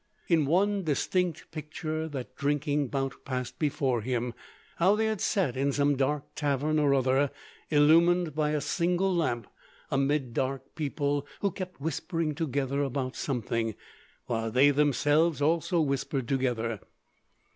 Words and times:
In 0.27 0.47
one 0.47 0.83
distinct 0.85 1.51
picture 1.51 2.09
that 2.09 2.35
drinking 2.35 2.87
bout 2.87 3.23
passed 3.23 3.59
before 3.59 4.01
him: 4.01 4.33
how 4.77 4.95
they 4.95 5.05
had 5.05 5.21
sat 5.21 5.55
in 5.55 5.71
some 5.71 5.95
dark 5.95 6.23
tavern 6.33 6.79
or 6.79 6.95
other, 6.95 7.29
illumined 7.69 8.33
by 8.33 8.49
a 8.49 8.61
single 8.61 9.15
lamp, 9.15 9.45
amid 9.91 10.33
dark 10.33 10.73
people 10.73 11.27
who 11.41 11.51
kept 11.51 11.79
whispering 11.79 12.33
together 12.33 12.81
about 12.81 13.15
something, 13.15 13.75
while 14.25 14.49
they 14.49 14.71
themselves 14.71 15.39
also 15.39 15.79
whispered 15.79 16.27
together. 16.27 16.79